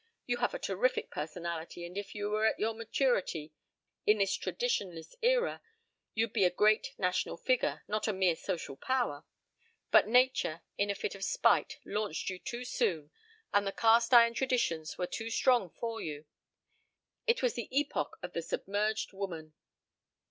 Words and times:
You 0.25 0.37
have 0.37 0.55
a 0.55 0.57
terrific 0.57 1.11
personality 1.11 1.85
and 1.85 1.95
if 1.95 2.15
you 2.15 2.31
were 2.31 2.47
at 2.47 2.57
your 2.59 2.73
maturity 2.73 3.53
in 4.07 4.17
this 4.17 4.33
traditionless 4.35 5.13
era 5.21 5.61
you'd 6.15 6.33
be 6.33 6.43
a 6.43 6.49
great 6.49 6.95
national 6.97 7.37
figure, 7.37 7.83
not 7.87 8.07
a 8.07 8.13
mere 8.13 8.35
social 8.35 8.75
power. 8.75 9.25
But 9.91 10.07
nature 10.07 10.63
in 10.75 10.89
a 10.89 10.95
fit 10.95 11.13
of 11.13 11.23
spite 11.23 11.77
launched 11.85 12.31
you 12.31 12.39
too 12.39 12.65
soon 12.65 13.11
and 13.53 13.67
the 13.67 13.71
cast 13.71 14.11
iron 14.11 14.33
traditions 14.33 14.97
were 14.97 15.05
too 15.05 15.29
strong 15.29 15.69
for 15.69 16.01
you. 16.01 16.25
It 17.27 17.43
was 17.43 17.53
the 17.53 17.69
epoch 17.69 18.17
of 18.23 18.33
the 18.33 18.41
submerged 18.41 19.13
woman." 19.13 19.53